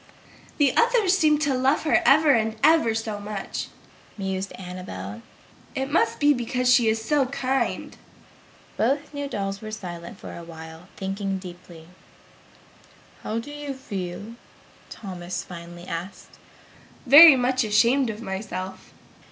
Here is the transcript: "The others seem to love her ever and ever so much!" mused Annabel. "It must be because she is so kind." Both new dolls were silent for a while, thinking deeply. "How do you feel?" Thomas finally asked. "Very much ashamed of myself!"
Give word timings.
"The 0.57 0.75
others 0.75 1.15
seem 1.15 1.37
to 1.41 1.53
love 1.53 1.83
her 1.83 2.01
ever 2.07 2.31
and 2.33 2.55
ever 2.63 2.95
so 2.95 3.19
much!" 3.19 3.67
mused 4.17 4.51
Annabel. 4.53 5.21
"It 5.75 5.91
must 5.91 6.19
be 6.19 6.33
because 6.33 6.73
she 6.73 6.87
is 6.89 6.99
so 7.05 7.27
kind." 7.27 7.95
Both 8.77 9.13
new 9.13 9.27
dolls 9.27 9.61
were 9.61 9.69
silent 9.69 10.17
for 10.19 10.35
a 10.35 10.43
while, 10.43 10.87
thinking 10.97 11.37
deeply. 11.37 11.87
"How 13.21 13.37
do 13.37 13.51
you 13.51 13.75
feel?" 13.75 14.33
Thomas 14.89 15.43
finally 15.43 15.85
asked. 15.85 16.39
"Very 17.05 17.35
much 17.35 17.63
ashamed 17.63 18.09
of 18.09 18.23
myself!" 18.23 18.95